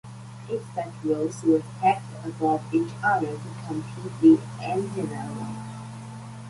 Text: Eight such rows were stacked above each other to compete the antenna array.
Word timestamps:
Eight 0.49 0.63
such 0.73 0.91
rows 1.03 1.43
were 1.43 1.61
stacked 1.77 2.25
above 2.25 2.73
each 2.73 2.89
other 3.03 3.37
to 3.37 3.67
compete 3.67 4.11
the 4.19 4.39
antenna 4.63 5.27
array. 5.27 5.89